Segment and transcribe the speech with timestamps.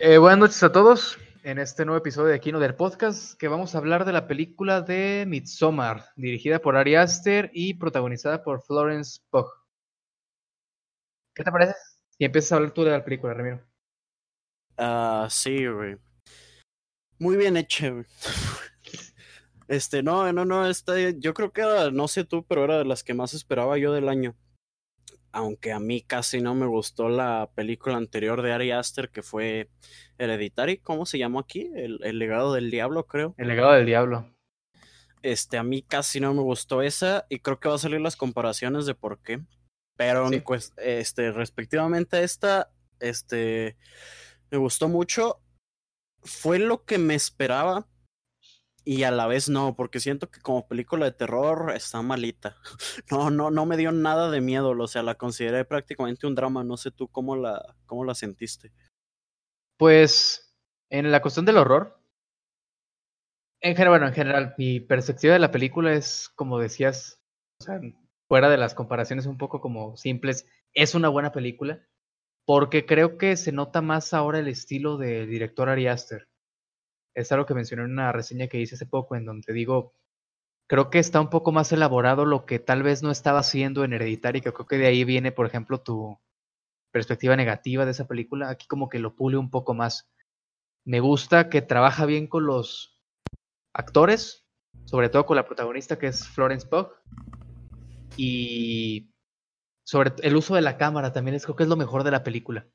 [0.00, 3.74] Eh, buenas noches a todos en este nuevo episodio de Kino del Podcast que vamos
[3.74, 9.20] a hablar de la película de Midsommar, dirigida por Ari Aster y protagonizada por Florence
[9.30, 9.46] Pugh.
[11.32, 11.74] ¿Qué te parece?
[12.18, 13.62] Y empiezas a hablar tú de la película, Ramiro.
[14.76, 15.64] Ah, sí.
[17.18, 17.92] Muy bien hecha.
[19.66, 22.84] Este, no, no, no, esta, yo creo que era, no sé tú, pero era de
[22.84, 24.36] las que más esperaba yo del año.
[25.36, 29.68] Aunque a mí casi no me gustó la película anterior de Ari Aster, que fue
[30.16, 31.72] Hereditary, ¿cómo se llamó aquí?
[31.74, 33.34] El, el legado del diablo, creo.
[33.36, 34.30] El legado del diablo.
[35.22, 38.14] Este, a mí casi no me gustó esa, y creo que va a salir las
[38.14, 39.40] comparaciones de por qué.
[39.96, 40.38] Pero, Sí.
[40.40, 43.76] pues, este, respectivamente a esta, este,
[44.52, 45.40] me gustó mucho.
[46.22, 47.88] Fue lo que me esperaba
[48.84, 52.56] y a la vez no, porque siento que como película de terror está malita.
[53.10, 56.64] No, no, no me dio nada de miedo, o sea, la consideré prácticamente un drama.
[56.64, 58.72] No sé tú cómo la, cómo la sentiste.
[59.78, 60.54] Pues,
[60.90, 62.00] en la cuestión del horror,
[63.60, 67.18] en general, bueno, en general, mi perspectiva de la película es, como decías,
[67.60, 67.80] o sea,
[68.28, 71.80] fuera de las comparaciones un poco como simples, es una buena película,
[72.46, 76.28] porque creo que se nota más ahora el estilo del director Ari Aster.
[77.14, 79.94] Es algo que mencioné en una reseña que hice hace poco, en donde digo,
[80.66, 83.92] creo que está un poco más elaborado lo que tal vez no estaba haciendo en
[83.92, 86.18] Hereditary, que creo que de ahí viene, por ejemplo, tu
[86.90, 88.50] perspectiva negativa de esa película.
[88.50, 90.10] Aquí como que lo pule un poco más.
[90.84, 93.00] Me gusta que trabaja bien con los
[93.72, 94.46] actores,
[94.84, 96.90] sobre todo con la protagonista que es Florence Pugh.
[98.16, 99.10] Y
[99.84, 102.22] sobre el uso de la cámara también es creo que es lo mejor de la
[102.22, 102.66] película.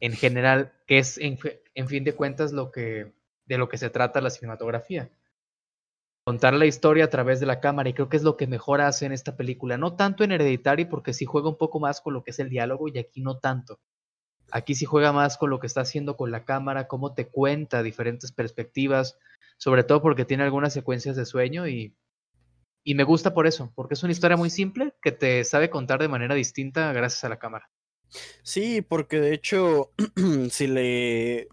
[0.00, 3.14] En general, que es en fin de cuentas lo que
[3.52, 5.10] de lo que se trata la cinematografía.
[6.24, 8.80] Contar la historia a través de la cámara y creo que es lo que mejor
[8.80, 9.76] hace en esta película.
[9.76, 12.48] No tanto en Hereditary porque sí juega un poco más con lo que es el
[12.48, 13.80] diálogo y aquí no tanto.
[14.50, 17.82] Aquí sí juega más con lo que está haciendo con la cámara, cómo te cuenta
[17.82, 19.18] diferentes perspectivas,
[19.56, 21.96] sobre todo porque tiene algunas secuencias de sueño y,
[22.84, 26.00] y me gusta por eso, porque es una historia muy simple que te sabe contar
[26.00, 27.70] de manera distinta gracias a la cámara.
[28.42, 29.92] Sí, porque de hecho,
[30.50, 31.48] si le,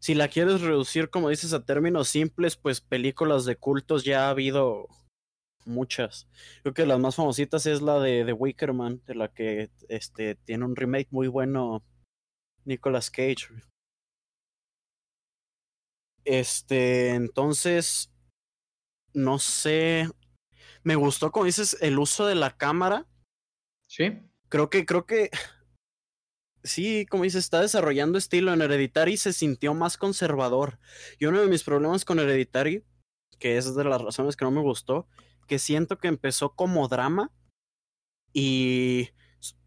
[0.00, 4.30] si la quieres reducir, como dices, a términos simples, pues películas de cultos ya ha
[4.30, 4.88] habido
[5.66, 6.26] muchas.
[6.62, 10.36] Creo que las más famositas es la de The Wicker Man, de la que este
[10.36, 11.84] tiene un remake muy bueno
[12.64, 13.48] Nicolas Cage.
[16.24, 18.10] Este, entonces,
[19.12, 20.08] no sé,
[20.82, 23.06] me gustó, como dices, el uso de la cámara.
[23.86, 24.18] ¿Sí?
[24.48, 25.30] Creo que, creo que
[26.62, 30.78] sí, como dices, está desarrollando estilo en Hereditary se sintió más conservador.
[31.18, 32.84] Y uno de mis problemas con Hereditary,
[33.38, 35.06] que es de las razones que no me gustó,
[35.46, 37.30] que siento que empezó como drama
[38.32, 39.10] y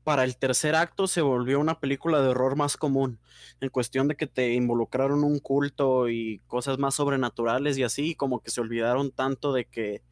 [0.03, 3.19] para el tercer acto se volvió una película de horror más común,
[3.61, 8.41] en cuestión de que te involucraron un culto y cosas más sobrenaturales y así, como
[8.41, 10.03] que se olvidaron tanto de que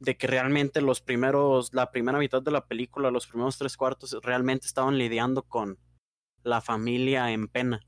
[0.00, 4.16] de que realmente los primeros, la primera mitad de la película, los primeros tres cuartos,
[4.22, 5.78] realmente estaban lidiando con
[6.42, 7.80] la familia en pena.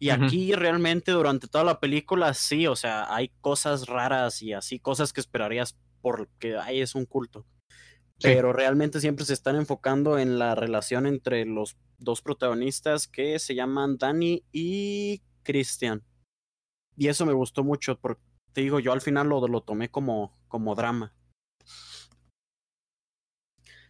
[0.00, 4.78] Y aquí realmente durante toda la película sí, o sea, hay cosas raras y así,
[4.78, 7.44] cosas que esperarías porque ahí es un culto.
[8.18, 8.28] Sí.
[8.28, 13.54] Pero realmente siempre se están enfocando en la relación entre los dos protagonistas que se
[13.54, 16.02] llaman Danny y Christian.
[16.96, 18.22] Y eso me gustó mucho, porque
[18.52, 21.14] te digo, yo al final lo, lo tomé como, como drama.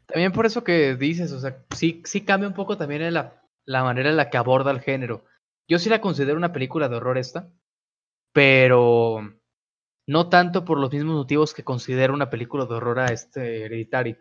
[0.06, 3.14] También por eso que dices, o sea, sí, sí cambia un poco también en
[3.68, 5.24] la, manera en la que aborda el género.
[5.68, 7.50] Yo sí la considero una película de horror esta,
[8.32, 9.20] pero
[10.06, 14.16] no tanto por los mismos motivos que considero una película de horror a este Hereditary.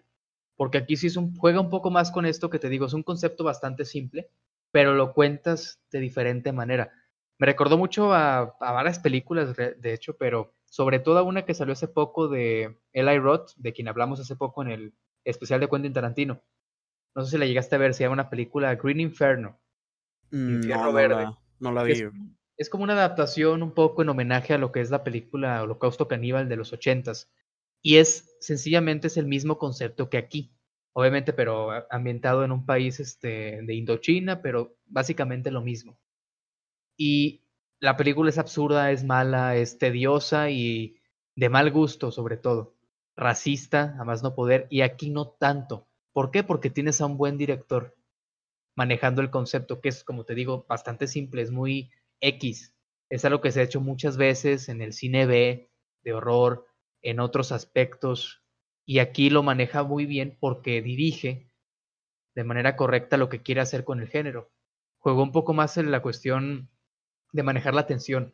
[0.58, 2.94] Porque aquí sí es un, juega un poco más con esto que te digo, es
[2.94, 4.30] un concepto bastante simple,
[4.72, 6.92] pero lo cuentas de diferente manera.
[7.40, 11.74] Me recordó mucho a, varias películas, de hecho, pero sobre todo a una que salió
[11.74, 14.94] hace poco de Eli Roth, de quien hablamos hace poco en el
[15.24, 16.44] especial de Quentin Tarantino.
[17.18, 19.60] No sé si la llegaste a ver, se llama una película Green Inferno.
[20.30, 21.24] Mm, Infierno No, no Verde.
[21.24, 22.04] la, no la vi.
[22.58, 26.08] es como una adaptación un poco en homenaje a lo que es la película Holocausto
[26.08, 27.32] Caníbal de los ochentas.
[27.82, 30.54] Y es sencillamente es el mismo concepto que aquí.
[30.94, 36.00] Obviamente, pero ambientado en un país este, de Indochina, pero básicamente lo mismo.
[36.98, 37.42] Y
[37.80, 40.98] la película es absurda, es mala, es tediosa y
[41.36, 42.76] de mal gusto sobre todo.
[43.16, 45.88] Racista, a más no poder, y aquí no tanto.
[46.18, 46.42] ¿Por qué?
[46.42, 47.96] Porque tienes a un buen director
[48.76, 51.92] manejando el concepto, que es, como te digo, bastante simple, es muy
[52.22, 52.74] X.
[53.08, 55.70] Es algo que se ha hecho muchas veces en el cine B,
[56.02, 56.66] de horror,
[57.04, 58.42] en otros aspectos,
[58.84, 61.52] y aquí lo maneja muy bien porque dirige
[62.34, 64.50] de manera correcta lo que quiere hacer con el género.
[64.98, 66.68] Juegó un poco más en la cuestión
[67.32, 68.34] de manejar la tensión.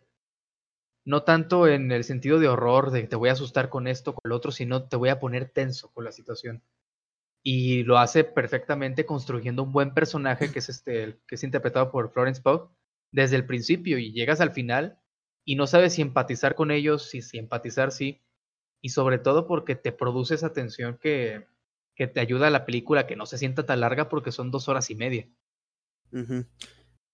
[1.03, 4.29] No tanto en el sentido de horror, de te voy a asustar con esto, con
[4.29, 6.63] lo otro, sino te voy a poner tenso con la situación.
[7.43, 12.11] Y lo hace perfectamente construyendo un buen personaje que es este, que es interpretado por
[12.11, 12.71] Florence Pugh
[13.11, 14.99] desde el principio y llegas al final
[15.45, 18.21] y no sabes si empatizar con ellos, si, si empatizar sí,
[18.81, 21.45] y sobre todo porque te produce esa tensión que,
[21.95, 24.67] que te ayuda a la película que no se sienta tan larga porque son dos
[24.67, 25.29] horas y media.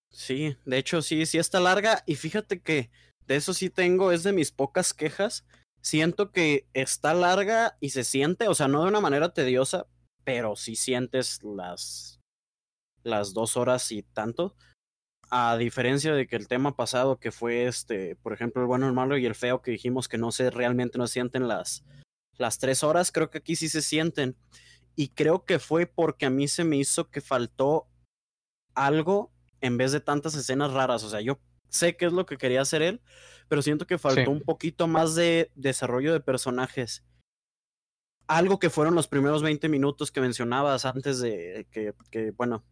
[0.10, 2.90] Sí, de hecho sí, sí está larga y fíjate que
[3.28, 5.46] de eso sí tengo, es de mis pocas quejas.
[5.82, 9.86] Siento que está larga y se siente, o sea, no de una manera tediosa,
[10.30, 12.22] pero sí sientes las,
[13.02, 14.56] las dos horas y tanto.
[15.32, 18.94] A diferencia de que el tema pasado, que fue este, por ejemplo, el bueno, el
[18.94, 21.84] malo y el feo, que dijimos que no se realmente no sienten las,
[22.38, 24.38] las tres horas, creo que aquí sí se sienten.
[24.96, 27.88] Y creo que fue porque a mí se me hizo que faltó
[28.76, 31.04] algo en vez de tantas escenas raras.
[31.04, 31.40] O sea, yo
[31.70, 33.02] sé qué es lo que quería hacer él,
[33.48, 37.04] pero siento que faltó un poquito más de desarrollo de personajes.
[38.30, 42.64] Algo que fueron los primeros 20 minutos que mencionabas antes de que, que bueno,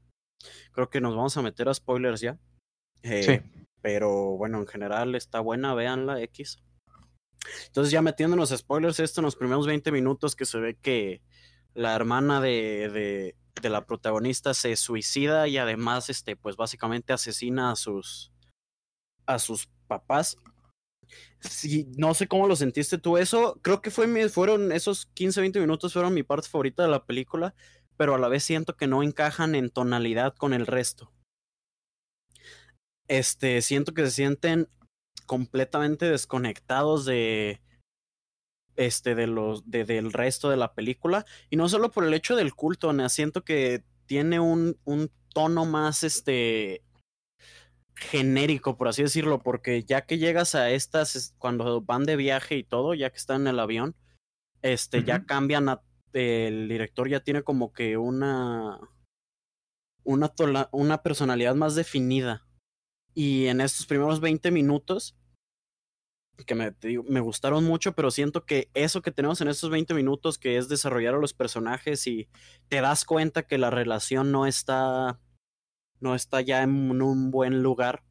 [0.71, 2.37] creo que nos vamos a meter a spoilers ya.
[3.01, 3.63] Eh, sí.
[3.81, 6.59] Pero bueno, en general está buena, véanla, X.
[7.65, 11.21] Entonces ya metiéndonos a spoilers, esto en los primeros 20 minutos que se ve que
[11.73, 17.71] la hermana de, de, de, la protagonista se suicida y además, este, pues básicamente asesina
[17.71, 18.31] a sus,
[19.25, 20.37] a sus papás.
[21.39, 23.59] Sí, no sé cómo lo sentiste tú eso.
[23.61, 27.05] Creo que fue mi, fueron esos 15, 20 minutos fueron mi parte favorita de la
[27.05, 27.55] película,
[27.95, 31.11] pero a la vez siento que no encajan en tonalidad con el resto.
[33.07, 34.67] Este, siento que se sienten
[35.25, 37.61] completamente desconectados de,
[38.75, 41.25] este, de los, de, del resto de la película.
[41.49, 45.65] Y no solo por el hecho del culto, me siento que tiene un, un tono
[45.65, 46.83] más, este,
[47.97, 52.63] genérico, por así decirlo, porque ya que llegas a estas, cuando van de viaje y
[52.63, 53.95] todo, ya que están en el avión,
[54.61, 55.81] este, ya cambian a,
[56.13, 58.79] el director ya tiene como que una,
[60.03, 60.33] una,
[60.71, 62.45] una personalidad más definida.
[63.13, 65.17] Y en estos primeros 20 minutos,
[66.45, 66.75] que me,
[67.07, 70.69] me gustaron mucho, pero siento que eso que tenemos en estos 20 minutos, que es
[70.69, 72.29] desarrollar a los personajes y
[72.67, 75.19] te das cuenta que la relación no está,
[75.99, 78.03] no está ya en un buen lugar,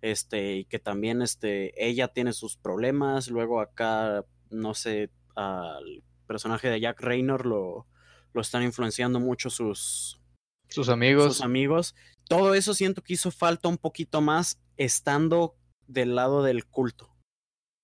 [0.00, 6.68] este, y que también este, ella tiene sus problemas, luego acá, no sé, al personaje
[6.68, 7.86] de Jack Raynor lo,
[8.32, 10.20] lo están influenciando mucho sus,
[10.68, 11.36] sus amigos.
[11.36, 11.94] Sus amigos.
[12.28, 17.14] Todo eso siento que hizo falta un poquito más estando del lado del culto.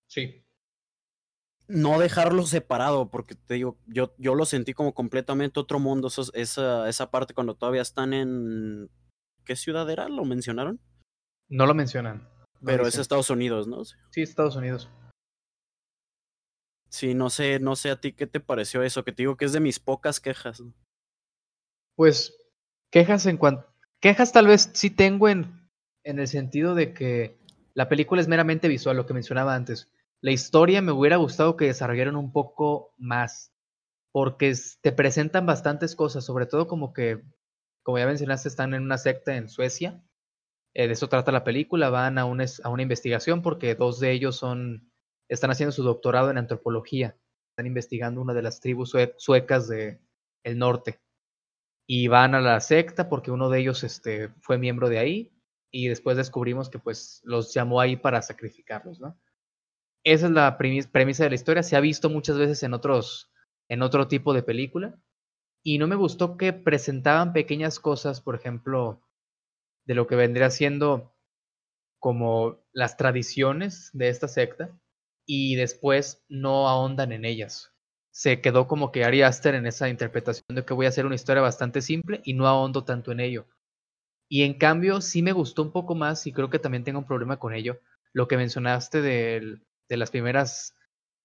[0.08, 0.44] Sí.
[1.68, 6.88] No dejarlo separado, porque te digo, yo, yo lo sentí como completamente otro mundo, esa,
[6.88, 8.90] esa parte cuando todavía están en...
[9.44, 10.08] ¿Qué ciudad era?
[10.08, 10.80] ¿Lo mencionaron?
[11.48, 12.28] No lo mencionan.
[12.64, 13.84] pero es Estados Unidos, ¿no?
[13.84, 14.88] Sí, Estados Unidos.
[16.88, 19.46] Sí, no sé, no sé a ti qué te pareció eso, que te digo que
[19.46, 20.62] es de mis pocas quejas.
[21.96, 22.34] Pues
[22.90, 23.66] quejas en cuanto...
[24.00, 25.70] Quejas tal vez sí tengo en,
[26.04, 27.38] en el sentido de que
[27.74, 29.90] la película es meramente visual, lo que mencionaba antes.
[30.20, 33.52] La historia me hubiera gustado que desarrollaran un poco más,
[34.12, 37.22] porque te presentan bastantes cosas, sobre todo como que,
[37.82, 40.02] como ya mencionaste, están en una secta en Suecia.
[40.74, 42.46] Eh, de eso trata la película, van a una,
[42.78, 44.90] investigación porque dos de ellos son,
[45.28, 47.16] están haciendo su doctorado en antropología,
[47.50, 50.00] están investigando una de las tribus suecas del
[50.44, 51.00] el norte.
[51.86, 55.32] Y van a la secta porque uno de ellos este, fue miembro de ahí
[55.70, 59.00] y después descubrimos que pues los llamó ahí para sacrificarlos.
[60.04, 61.62] Esa es la premisa de la historia.
[61.62, 63.30] Se ha visto muchas veces en otros,
[63.68, 64.98] en otro tipo de película.
[65.62, 69.00] Y no me gustó que presentaban pequeñas cosas, por ejemplo,
[69.84, 71.14] de lo que vendría siendo
[71.98, 74.76] como las tradiciones de esta secta
[75.24, 77.72] y después no ahondan en ellas.
[78.10, 81.14] Se quedó como que Ari Aster en esa interpretación de que voy a hacer una
[81.14, 83.46] historia bastante simple y no ahondo tanto en ello.
[84.28, 87.06] Y en cambio sí me gustó un poco más y creo que también tengo un
[87.06, 87.80] problema con ello.
[88.12, 90.74] Lo que mencionaste del, de las primeras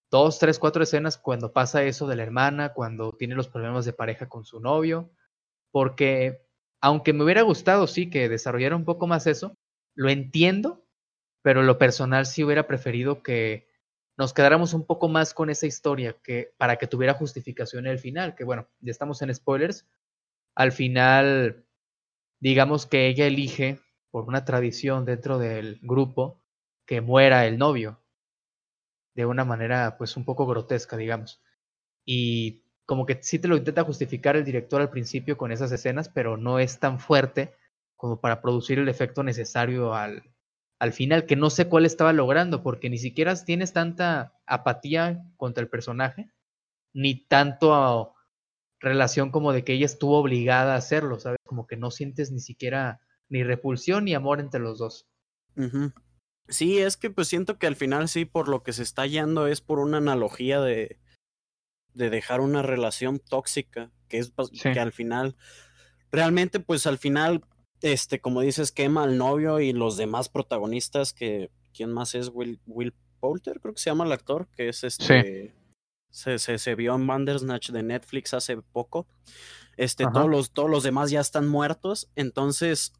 [0.10, 3.94] dos, tres, cuatro escenas cuando pasa eso de la hermana, cuando tiene los problemas de
[3.94, 5.12] pareja con su novio,
[5.72, 6.46] porque
[6.82, 9.58] aunque me hubiera gustado, sí, que desarrollara un poco más eso,
[9.96, 10.86] lo entiendo,
[11.42, 13.68] pero lo personal sí hubiera preferido que
[14.18, 18.00] nos quedáramos un poco más con esa historia, que para que tuviera justificación en el
[18.00, 19.88] final, que bueno, ya estamos en spoilers,
[20.56, 21.66] al final,
[22.40, 26.42] digamos que ella elige, por una tradición dentro del grupo,
[26.86, 28.02] que muera el novio,
[29.18, 31.42] de una manera pues un poco grotesca, digamos.
[32.06, 36.08] Y como que sí te lo intenta justificar el director al principio con esas escenas,
[36.08, 37.52] pero no es tan fuerte
[37.96, 40.24] como para producir el efecto necesario al,
[40.78, 45.64] al final, que no sé cuál estaba logrando, porque ni siquiera tienes tanta apatía contra
[45.64, 46.30] el personaje,
[46.94, 48.14] ni tanto
[48.80, 51.40] relación como de que ella estuvo obligada a hacerlo, ¿sabes?
[51.44, 55.08] Como que no sientes ni siquiera ni repulsión ni amor entre los dos.
[56.50, 59.48] Sí, es que pues siento que al final sí, por lo que se está yendo
[59.48, 60.98] es por una analogía de,
[61.94, 65.36] de dejar una relación tóxica, que es que al final,
[66.12, 67.44] realmente pues al final,
[67.82, 72.30] este, como dices, quema al novio y los demás protagonistas que, ¿quién más es?
[72.34, 75.54] Will, Will Poulter, creo que se llama el actor, que es este...
[76.10, 79.06] Se, se, se, vio en Bandersnatch de Netflix hace poco.
[79.76, 82.10] Este, todos los, todos los demás ya están muertos.
[82.16, 82.94] Entonces,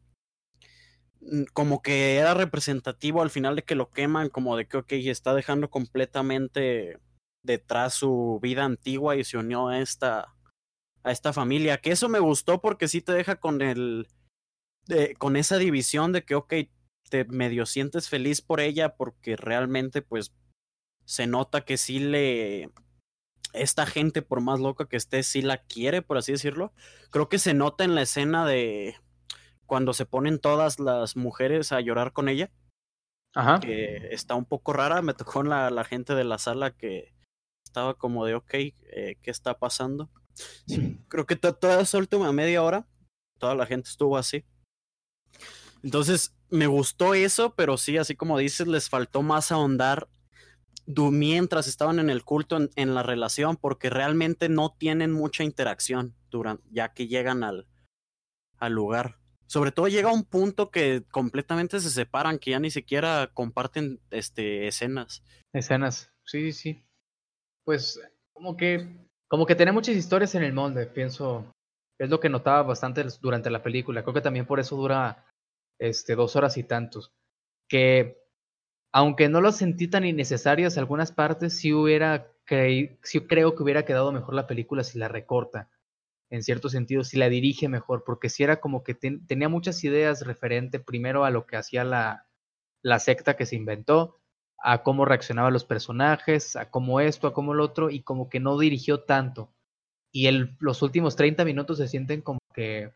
[1.52, 5.34] como que era representativo al final de que lo queman, como de que, ok, está
[5.34, 6.98] dejando completamente
[7.42, 10.34] detrás su vida antigua y se unió a esta,
[11.02, 11.78] a esta familia.
[11.78, 14.06] Que eso me gustó porque sí te deja con el,
[15.18, 16.54] con esa división de que, ok,
[17.10, 20.34] te medio sientes feliz por ella porque realmente pues
[21.04, 22.70] se nota que sí le,
[23.52, 26.72] esta gente, por más loca que esté, sí la quiere, por así decirlo.
[27.10, 28.96] Creo que se nota en la escena de
[29.68, 32.50] cuando se ponen todas las mujeres a llorar con ella.
[33.34, 33.60] Ajá.
[33.60, 35.02] Que está un poco rara.
[35.02, 37.12] Me tocó la, la gente de la sala que
[37.64, 40.10] estaba como de, ok, eh, ¿qué está pasando?
[41.08, 42.86] creo que toda esa última media hora,
[43.38, 44.44] toda la gente estuvo así.
[45.82, 50.08] Entonces, me gustó eso, pero sí, así como dices, les faltó más ahondar
[51.10, 56.64] mientras estaban en el culto en, la relación, porque realmente no tienen mucha interacción durante,
[56.70, 57.66] ya que llegan al,
[58.56, 59.18] al lugar.
[59.48, 64.68] Sobre todo llega un punto que completamente se separan, que ya ni siquiera comparten este,
[64.68, 65.24] escenas.
[65.52, 66.84] Escenas, sí, sí.
[67.64, 68.00] Pues
[68.32, 71.50] como que, como que tiene muchas historias en el molde, pienso.
[71.98, 74.02] Es lo que notaba bastante durante la película.
[74.02, 75.26] Creo que también por eso dura
[75.80, 77.10] este, dos horas y tantos.
[77.68, 78.22] Que
[78.92, 82.32] aunque no lo sentí tan innecesarias algunas partes, sí hubiera
[83.02, 85.68] sí creo que hubiera quedado mejor la película si la recorta,
[86.30, 90.26] en cierto sentido, si la dirige mejor, porque si era como que tenía muchas ideas
[90.26, 92.26] referente primero a lo que hacía la,
[92.82, 94.20] la secta que se inventó,
[94.58, 98.40] a cómo reaccionaban los personajes, a cómo esto, a cómo lo otro, y como que
[98.40, 99.54] no dirigió tanto.
[100.12, 102.92] Y el, los últimos 30 minutos se sienten como que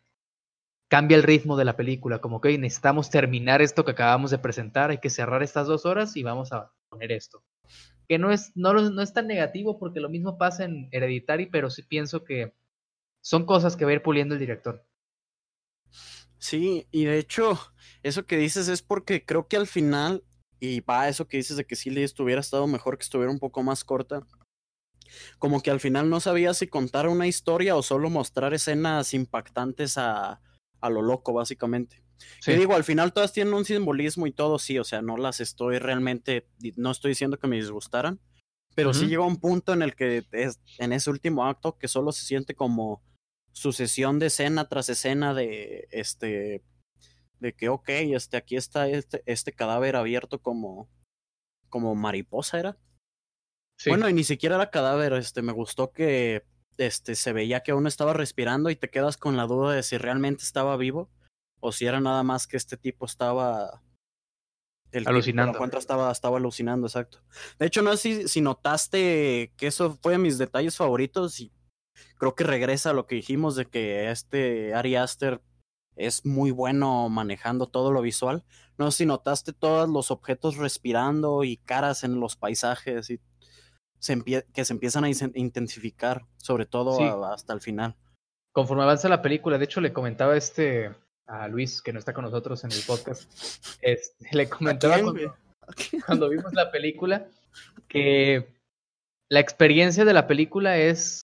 [0.89, 4.91] cambia el ritmo de la película, como que necesitamos terminar esto que acabamos de presentar,
[4.91, 7.43] hay que cerrar estas dos horas y vamos a poner esto.
[8.09, 11.71] Que no es, no, no es tan negativo porque lo mismo pasa en Hereditary, pero
[11.71, 12.53] sí pienso que
[13.23, 14.85] son cosas que va a ir puliendo el director.
[16.39, 17.59] Sí, y de hecho,
[18.03, 20.25] eso que dices es porque creo que al final,
[20.59, 23.39] y va eso que dices de que si le estuviera estado mejor que estuviera un
[23.39, 24.27] poco más corta,
[25.39, 29.99] como que al final no sabía si contar una historia o solo mostrar escenas impactantes
[29.99, 30.41] a,
[30.81, 32.03] a lo loco, básicamente.
[32.41, 32.53] Sí.
[32.53, 35.79] digo, al final todas tienen un simbolismo y todo, sí, o sea, no las estoy
[35.79, 38.21] realmente, no estoy diciendo que me disgustaran,
[38.75, 42.13] pero sí llega un punto en el que es, en ese último acto que solo
[42.13, 43.03] se siente como
[43.53, 46.63] sucesión de escena tras escena de este
[47.41, 50.89] de que ok, este aquí está este, este cadáver abierto como
[51.69, 52.79] como mariposa era.
[53.87, 56.45] Bueno, y ni siquiera era cadáver, este me gustó que
[56.77, 59.99] este, se veía que uno estaba respirando y te quedas con la duda de si
[59.99, 61.11] realmente estaba vivo
[61.61, 63.83] o si era nada más que este tipo estaba
[64.93, 65.59] el alucinando.
[65.59, 67.23] Tipo, estaba, estaba alucinando, exacto.
[67.59, 71.51] De hecho, no sé si, si, notaste que eso fue de mis detalles favoritos y
[72.19, 75.41] creo que regresa a lo que dijimos de que este Ari Aster
[75.97, 78.45] es muy bueno manejando todo lo visual.
[78.79, 83.21] No sé si notaste todos los objetos respirando y caras en los paisajes y
[84.53, 87.97] que se empiezan a intensificar, sobre todo hasta el final.
[88.53, 90.95] Conforme avanza la película, de hecho le comentaba este
[91.27, 93.31] a Luis, que no está con nosotros en el podcast,
[93.81, 94.99] este, le comentaba
[96.07, 97.27] cuando, vimos la película
[97.89, 98.53] que
[99.31, 101.23] la experiencia de la película es,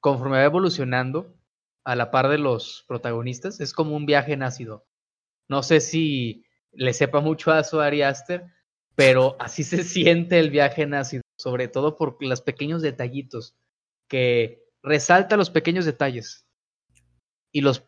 [0.00, 1.34] conforme va evolucionando,
[1.84, 4.86] a la par de los protagonistas, es como un viaje en ácido.
[5.48, 8.44] No sé si le sepa mucho a su Ari Aster,
[8.94, 13.56] pero así se siente el viaje en ácido sobre todo por los pequeños detallitos,
[14.08, 16.44] que resalta los pequeños detalles
[17.52, 17.84] y los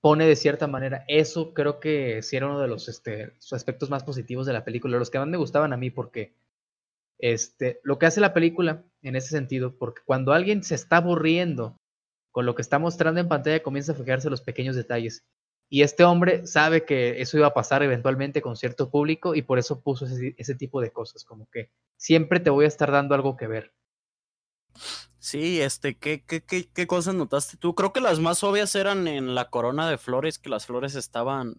[0.00, 1.04] pone de cierta manera.
[1.08, 4.98] Eso creo que sí era uno de los este, aspectos más positivos de la película,
[4.98, 6.34] los que más me gustaban a mí, porque
[7.18, 11.76] este, lo que hace la película en ese sentido, porque cuando alguien se está aburriendo
[12.30, 15.24] con lo que está mostrando en pantalla, comienza a fijarse los pequeños detalles.
[15.68, 19.58] Y este hombre sabe que eso iba a pasar eventualmente con cierto público y por
[19.58, 23.36] eso puso ese, tipo de cosas, como que siempre te voy a estar dando algo
[23.36, 23.72] que ver.
[25.18, 27.74] Sí, este, ¿qué, qué, qué, qué cosas notaste tú?
[27.74, 31.56] Creo que las más obvias eran en la corona de flores, que las flores estaban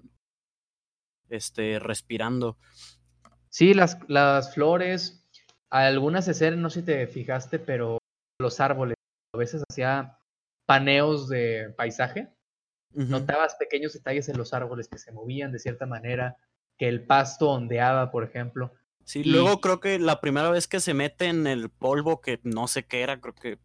[1.29, 2.57] este, respirando.
[3.49, 5.16] Sí, las, las flores,
[5.69, 7.97] algunas escenas, no sé si te fijaste, pero
[8.39, 8.95] los árboles,
[9.33, 10.19] a veces hacía
[10.65, 12.29] paneos de paisaje,
[12.93, 16.37] notabas pequeños detalles en los árboles que se movían de cierta manera,
[16.77, 18.71] que el pasto ondeaba, por ejemplo.
[19.03, 22.67] Sí, luego creo que la primera vez que se mete en el polvo, que no
[22.67, 23.59] sé qué era, creo que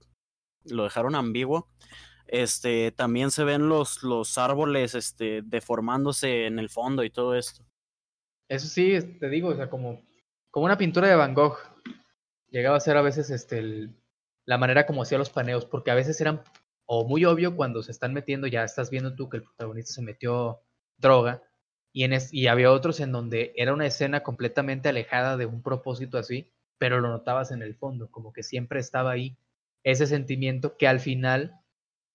[0.64, 1.68] lo dejaron ambiguo.
[2.28, 7.64] Este, también se ven los, los árboles este, deformándose en el fondo y todo esto.
[8.48, 10.02] Eso sí, te digo, o sea, como,
[10.50, 11.58] como una pintura de Van Gogh.
[12.52, 13.88] Llegaba a ser a veces este,
[14.44, 16.42] la manera como hacía los paneos, porque a veces eran
[16.84, 20.02] o muy obvio cuando se están metiendo, ya estás viendo tú que el protagonista se
[20.02, 20.60] metió
[20.98, 21.42] droga,
[21.92, 26.18] y, en y había otros en donde era una escena completamente alejada de un propósito
[26.18, 29.38] así, pero lo notabas en el fondo, como que siempre estaba ahí
[29.84, 31.58] ese sentimiento que al final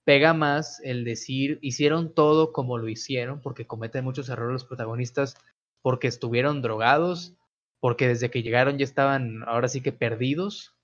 [0.03, 5.35] pega más el decir, hicieron todo como lo hicieron, porque cometen muchos errores los protagonistas,
[5.81, 7.35] porque estuvieron drogados,
[7.79, 10.75] porque desde que llegaron ya estaban ahora sí que perdidos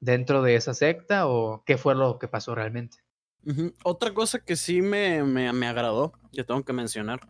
[0.00, 2.98] dentro de esa secta, o qué fue lo que pasó realmente.
[3.84, 7.20] Otra cosa que sí me, me, me agradó, yo tengo que mencionar,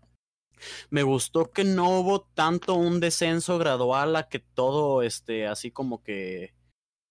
[0.90, 6.02] me gustó que no hubo tanto un descenso gradual a que todo este así como
[6.02, 6.54] que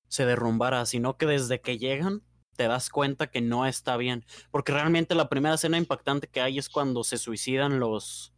[0.07, 2.23] se derrumbara, sino que desde que llegan
[2.55, 6.57] te das cuenta que no está bien, porque realmente la primera escena impactante que hay
[6.57, 8.33] es cuando se suicidan los,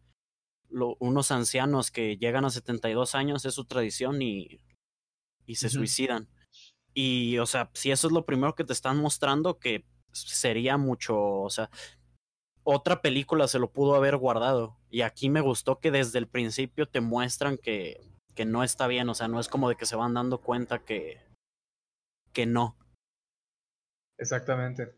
[0.72, 4.62] unos ancianos que llegan a 72 años, es su tradición y,
[5.46, 6.28] y se suicidan.
[6.94, 11.20] Y, o sea, si eso es lo primero que te están mostrando, que sería mucho,
[11.20, 11.70] o sea,
[12.64, 14.78] otra película se lo pudo haber guardado.
[14.90, 18.02] Y aquí me gustó que desde el principio te muestran que,
[18.36, 20.80] que no está bien, o sea, no es como de que se van dando cuenta
[20.80, 21.22] que,
[22.34, 22.78] que no.
[24.18, 24.94] Exactamente.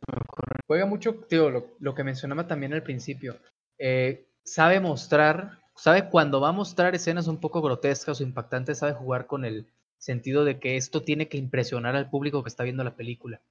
[0.68, 3.40] Juega mucho, tío, lo, que mencionaba también al principio.
[3.79, 8.94] Eh, sabe mostrar, sabe cuando va a mostrar escenas un poco grotescas o impactantes, sabe
[8.94, 12.83] jugar con el sentido de que esto tiene que impresionar al público que está viendo
[12.83, 13.42] la película.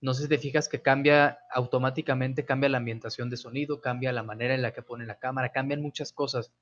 [0.00, 4.22] No sé si te fijas que cambia automáticamente, cambia la ambientación de sonido, cambia la
[4.22, 6.52] manera en la que pone la cámara, cambian muchas cosas.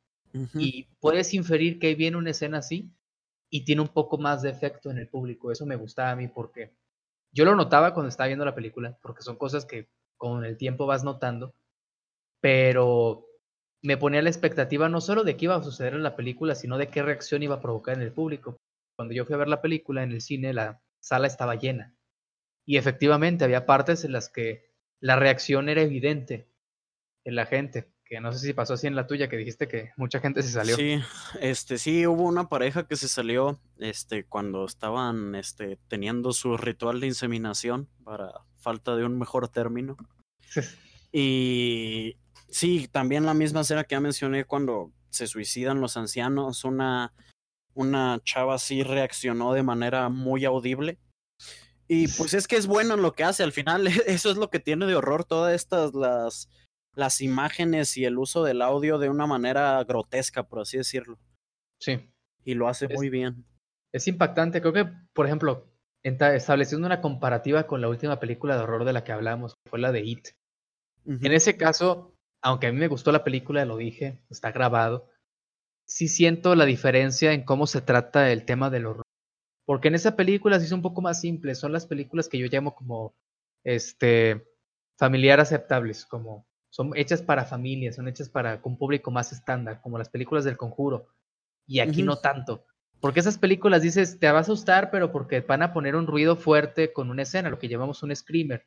[0.55, 2.91] Y puedes inferir que viene una escena así
[3.51, 5.53] y tiene un poco más de efecto en el público.
[5.53, 6.73] Eso me gustaba a mí porque
[7.31, 10.87] yo lo notaba cuando estaba viendo la película, porque son cosas que con el tiempo
[10.87, 11.55] vas notando,
[12.41, 13.27] pero
[13.85, 16.79] me ponía la expectativa no solo de qué iba a suceder en la película, sino
[16.79, 18.57] de qué reacción iba a provocar en el público.
[18.97, 21.95] Cuando yo fui a ver la película en el cine, la sala estaba llena
[22.65, 26.49] y efectivamente había partes en las que la reacción era evidente
[27.25, 29.91] en la gente, que no sé si pasó así en la tuya, que dijiste que
[29.99, 30.77] mucha gente se salió.
[30.77, 30.99] Sí,
[31.41, 37.01] este, sí, hubo una pareja que se salió, este, cuando estaban, este, teniendo su ritual
[37.01, 39.99] de inseminación, para falta de un mejor término.
[41.13, 42.17] y
[42.55, 47.13] sí, también la misma escena que ya mencioné cuando se suicidan los ancianos, una,
[47.75, 50.99] una chava sí reaccionó de manera muy audible
[51.87, 54.51] y pues es que es bueno en lo que hace, al final eso es lo
[54.51, 56.49] que tiene de horror todas estas las,
[56.95, 61.19] las imágenes y el uso del audio de una manera grotesca, por así decirlo.
[61.81, 62.11] Sí.
[62.45, 63.45] Y lo hace muy bien.
[63.93, 65.71] Es impactante, creo que, por ejemplo,
[66.03, 69.93] estableciendo una comparativa con la última película de horror de la que hablamos, fue la
[69.93, 70.29] de It.
[71.07, 72.14] En ese caso,
[72.45, 75.11] aunque a mí me gustó la película, lo dije, está grabado,
[75.85, 79.05] sí siento la diferencia en cómo se trata el tema del horror
[79.65, 82.47] porque en esa película sí es un poco más simple, son las películas que yo
[82.47, 83.15] llamo como
[83.65, 84.47] este
[84.99, 89.99] familiar aceptables, como son hechas para familias, son hechas para un público más estándar, como
[89.99, 91.09] las películas del conjuro.
[91.67, 92.67] Y aquí no tanto.
[93.01, 96.37] Porque esas películas dices, te va a asustar, pero porque van a poner un ruido
[96.37, 98.67] fuerte con una escena, lo que llamamos un screamer.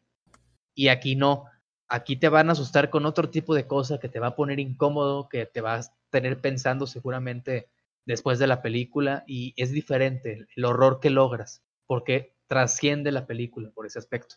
[0.73, 1.45] Y aquí no.
[1.89, 4.59] Aquí te van a asustar con otro tipo de cosa que te va a poner
[4.59, 7.69] incómodo, que te vas a tener pensando seguramente
[8.05, 13.69] después de la película y es diferente el horror que logras, porque trasciende la película
[13.71, 14.35] por ese aspecto.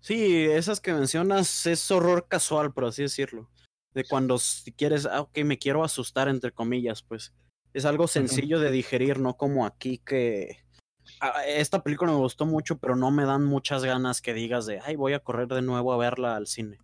[0.00, 3.50] Sí, esas que mencionas es horror casual, por así decirlo.
[3.92, 7.34] De cuando si quieres, ah, ok, me quiero asustar, entre comillas, pues
[7.74, 10.58] es algo sencillo de digerir, no como aquí que...
[11.20, 14.80] Ah, esta película me gustó mucho, pero no me dan muchas ganas que digas de,
[14.80, 16.78] ay, voy a correr de nuevo a verla al cine.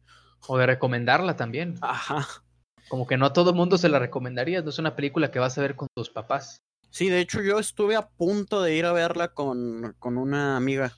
[0.47, 1.77] O de recomendarla también.
[1.81, 2.27] Ajá.
[2.89, 5.59] Como que no a todo mundo se la recomendaría, no es una película que vas
[5.59, 6.59] a ver con tus papás.
[6.91, 10.97] Sí, de hecho yo estuve a punto de ir a verla con, con una amiga.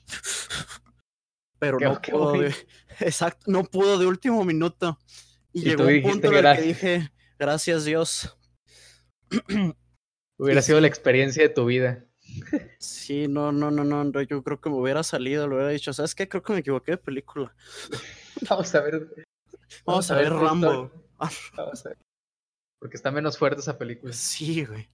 [1.59, 2.55] Pero no pudo de,
[2.99, 4.97] exacto, no pudo de último minuto.
[5.51, 8.37] Y, llegó un punto en el que dije, gracias Dios.
[10.37, 12.05] Hubiera sido la experiencia de tu vida.
[12.77, 16.15] Sí, no, no, no, no, yo creo que me hubiera salido, lo hubiera dicho, ¿sabes
[16.15, 16.29] qué?
[16.29, 17.53] Creo que me equivoqué de película.
[18.49, 19.07] Vamos a ver.
[19.85, 20.91] Vamos, a ver Rambo.
[22.79, 24.13] Porque está menos fuerte esa película.
[24.13, 24.89] Sí, güey.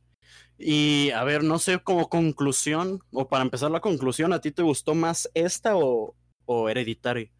[0.57, 4.63] Y a ver, no sé, como conclusión, o para empezar la conclusión, ¿a ti te
[4.63, 7.31] gustó más esta o, o Hereditary?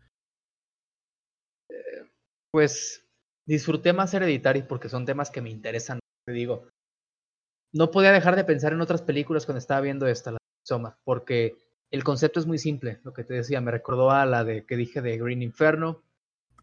[2.56, 3.06] pues
[3.46, 6.00] disfruté más Hereditary porque son temas que me interesan.
[6.26, 6.70] Te digo,
[7.74, 11.58] no podía dejar de pensar en otras películas cuando estaba viendo esta, la Soma, porque
[11.96, 13.00] el concepto es muy simple.
[13.04, 16.04] Lo que te decía, me recordó a la de que dije de Green Inferno,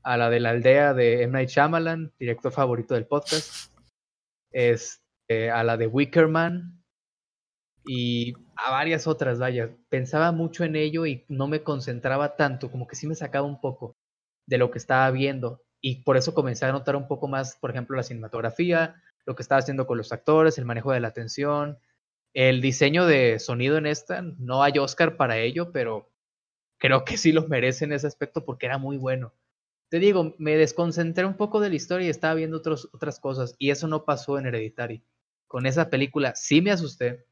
[0.03, 1.33] a la de la aldea de M.
[1.33, 3.73] Night Shyamalan, director favorito del podcast,
[4.51, 6.85] este, a la de Wickerman
[7.87, 9.71] y a varias otras, vaya.
[9.88, 13.61] Pensaba mucho en ello y no me concentraba tanto, como que sí me sacaba un
[13.61, 13.97] poco
[14.47, 15.62] de lo que estaba viendo.
[15.81, 19.42] Y por eso comencé a notar un poco más, por ejemplo, la cinematografía, lo que
[19.42, 21.79] estaba haciendo con los actores, el manejo de la atención,
[22.35, 24.23] el diseño de sonido en esta.
[24.23, 26.11] No hay Oscar para ello, pero
[26.79, 29.35] creo que sí lo merece en ese aspecto porque era muy bueno.
[29.88, 33.55] Te digo, me desconcentré un poco de la historia y estaba viendo otros, otras cosas
[33.59, 35.05] y eso no pasó en Hereditary.
[35.47, 37.27] Con esa película sí me asusté,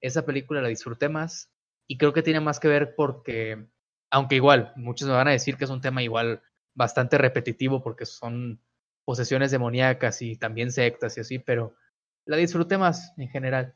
[0.00, 1.50] esa película la disfruté más
[1.86, 3.66] y creo que tiene más que ver porque,
[4.10, 6.42] aunque igual, muchos me van a decir que es un tema igual
[6.74, 8.60] bastante repetitivo porque son
[9.04, 11.76] posesiones demoníacas y también sectas y así, pero
[12.24, 13.74] la disfruté más en general.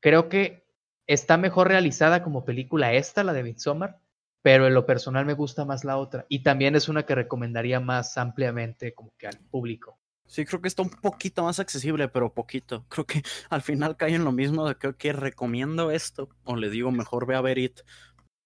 [0.00, 0.66] Creo que
[1.06, 4.00] está mejor realizada como película esta, la de Midsommar,
[4.42, 7.80] pero en lo personal me gusta más la otra y también es una que recomendaría
[7.80, 9.98] más ampliamente como que al público.
[10.26, 12.86] Sí, creo que está un poquito más accesible, pero poquito.
[12.88, 16.70] Creo que al final cae en lo mismo de que, que recomiendo esto o le
[16.70, 17.80] digo mejor ve a ver it.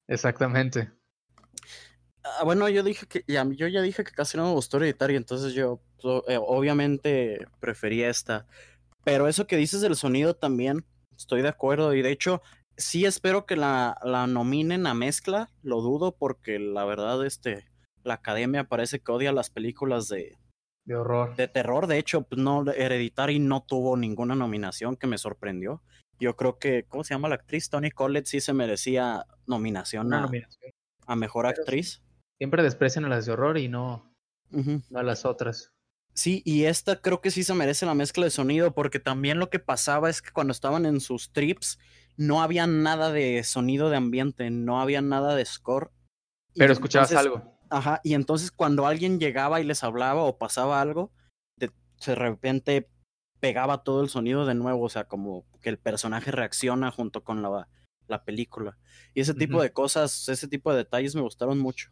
[0.09, 0.91] Exactamente.
[2.25, 5.17] Ah, bueno, yo dije que ya, yo ya dije que casi no me gustó Hereditary,
[5.17, 5.83] entonces yo
[6.27, 8.47] eh, obviamente prefería esta.
[9.05, 11.95] Pero eso que dices del sonido también, estoy de acuerdo.
[11.95, 12.43] Y de hecho,
[12.77, 17.67] sí espero que la, la nominen a mezcla, lo dudo porque la verdad, este,
[18.03, 20.37] la academia parece que odia las películas de,
[20.85, 21.35] de horror.
[21.37, 25.83] De terror, de hecho, pues no, Hereditary no tuvo ninguna nominación que me sorprendió.
[26.21, 27.71] Yo creo que, ¿cómo se llama la actriz?
[27.71, 30.71] Tony Collette sí se merecía nominación, a, nominación.
[31.07, 32.05] a, mejor actriz
[32.39, 34.13] siempre desprecian a las de horror y no,
[34.95, 35.74] a las otras.
[36.15, 39.51] Sí, y esta creo que sí se merece la mezcla de sonido, porque también lo
[39.51, 41.79] que pasaba es que cuando estaban en sus trips
[42.17, 45.91] no había nada de sonido de ambiente, no había nada de score.
[46.55, 47.59] Pero escuchabas algo.
[47.69, 51.11] Ajá, y entonces cuando alguien llegaba y les hablaba o pasaba algo,
[51.57, 51.73] de,
[52.07, 52.89] de repente
[53.41, 57.43] pegaba todo el sonido de nuevo, o sea, como que el personaje reacciona junto con
[57.43, 57.69] la,
[58.07, 58.79] la película.
[59.15, 61.91] Y ese tipo de cosas, ese tipo de detalles me gustaron mucho.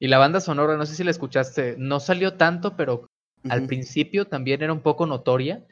[0.00, 3.06] Y la banda sonora, no sé si la escuchaste, no salió tanto, pero
[3.48, 5.66] al principio también era un poco notoria,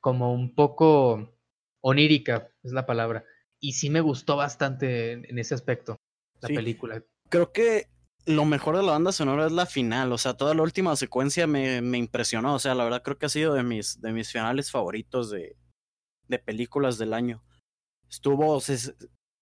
[0.00, 1.36] como un poco
[1.82, 3.24] onírica, es la palabra.
[3.60, 5.96] Y sí me gustó bastante en, ese aspecto,
[6.40, 7.02] la película.
[7.28, 7.88] Creo que
[8.26, 11.46] lo mejor de la banda sonora es la final, o sea, toda la última secuencia
[11.46, 14.32] me, me impresionó, o sea, la verdad creo que ha sido de mis, de mis
[14.32, 15.56] finales favoritos de,
[16.28, 17.42] de películas del año.
[18.08, 18.60] Estuvo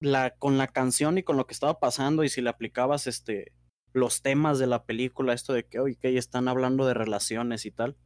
[0.00, 3.52] la, con la canción y con lo que estaba pasando y si le aplicabas este
[3.92, 7.70] los temas de la película, esto de que, hoy que están hablando de relaciones y
[7.70, 7.96] tal.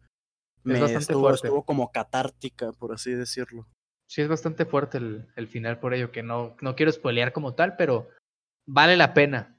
[0.64, 3.66] me estuvo, estuvo, como catártica, por así decirlo.
[4.09, 7.55] Sí, es bastante fuerte el, el, final por ello, que no, no quiero spoilear como
[7.55, 8.09] tal, pero
[8.66, 9.59] vale la pena.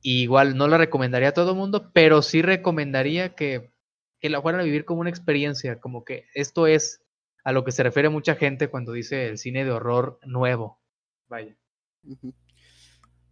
[0.00, 3.72] igual no la recomendaría a todo mundo, pero sí recomendaría que,
[4.20, 7.02] que la fueran a vivir como una experiencia, como que esto es
[7.44, 10.80] a lo que se refiere mucha gente cuando dice el cine de horror nuevo.
[11.28, 11.56] Vaya.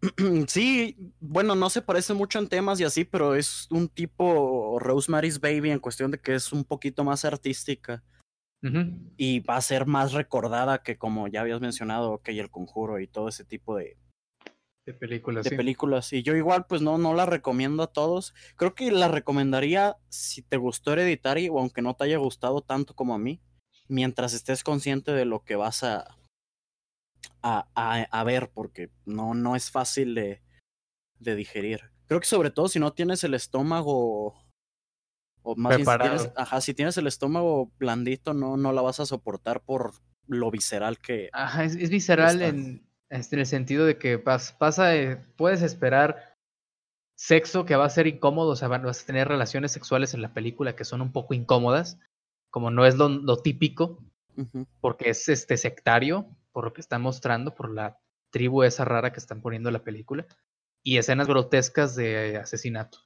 [0.49, 5.41] Sí, bueno, no se parece mucho en temas y así, pero es un tipo Rosemary's
[5.41, 8.03] Baby en cuestión de que es un poquito más artística.
[9.17, 13.07] Y va a ser más recordada que como ya habías mencionado, que El Conjuro y
[13.07, 13.97] todo ese tipo de,
[14.85, 15.45] de películas.
[15.45, 16.13] De películas.
[16.13, 18.35] Y yo igual, pues no, no la recomiendo a todos.
[18.57, 22.95] Creo que la recomendaría si te gustó Hereditary o aunque no te haya gustado tanto
[22.95, 23.41] como a mí,
[23.89, 26.19] mientras estés consciente de lo que vas a,
[27.43, 30.43] a, a, ver, porque no, no es fácil de,
[31.19, 31.91] de digerir.
[32.07, 34.35] Creo que sobre todo si no tienes el estómago
[35.43, 39.01] o más bien si tienes, ajá, si tienes el estómago blandito, no, no la vas
[39.01, 39.93] a soportar por
[40.27, 41.31] lo visceral que.
[41.33, 44.93] Ajá, es, visceral en, este, en, el sentido de que pasa,
[45.37, 46.37] puedes esperar
[47.17, 50.33] sexo que va a ser incómodo, o sea, vas a tener relaciones sexuales en la
[50.33, 51.99] película que son un poco incómodas,
[52.51, 53.99] como no es lo, lo típico,
[54.81, 57.99] porque es este sectario, por lo que están mostrando, por la
[58.31, 60.27] tribu esa rara que están poniendo en la película,
[60.83, 62.99] y escenas grotescas de asesinato,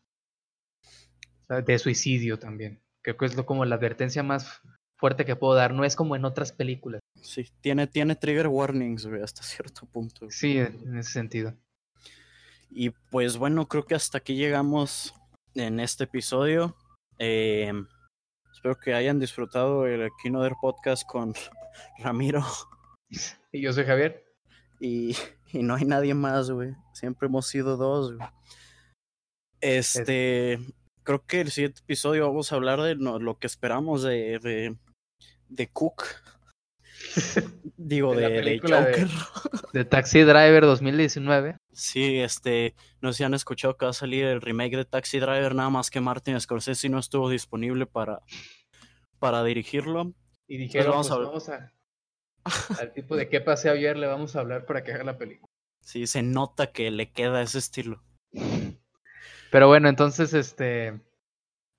[1.49, 2.83] de suicidio también.
[3.03, 4.61] Creo que es lo, como la advertencia más
[4.97, 7.01] fuerte que puedo dar, no es como en otras películas.
[7.21, 10.31] Sí, tiene, tiene trigger warnings hasta cierto punto.
[10.31, 11.55] Sí, en ese sentido.
[12.71, 15.15] Y pues bueno, creo que hasta aquí llegamos
[15.55, 16.77] en este episodio.
[17.19, 17.73] Eh,
[18.65, 21.35] Espero que hayan disfrutado el Kinoder Podcast con
[21.99, 22.43] Ramiro.
[23.53, 24.25] Y yo soy Javier.
[24.81, 25.17] Y,
[25.53, 26.75] y no hay nadie más, güey.
[26.93, 28.29] Siempre hemos sido dos, güey.
[29.61, 30.59] Este,
[31.05, 34.77] creo que el siguiente episodio vamos a hablar de no, lo que esperamos de, de,
[35.49, 36.05] de Cook.
[37.77, 39.09] Digo, De de, de película de- Joker.
[39.73, 41.57] De Taxi Driver 2019.
[41.73, 45.19] Sí, este, no sé si han escuchado que va a salir el remake de Taxi
[45.19, 48.21] Driver, nada más que Martin Scorsese no estuvo disponible para,
[49.19, 50.13] para dirigirlo.
[50.47, 51.73] Y dijeron, vamos pues a vamos, a...
[52.79, 55.51] al tipo de qué pasé ayer le vamos a hablar para que haga la película.
[55.81, 58.03] Sí, se nota que le queda ese estilo.
[59.51, 61.01] Pero bueno, entonces este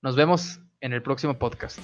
[0.02, 1.80] nos vemos en el próximo podcast.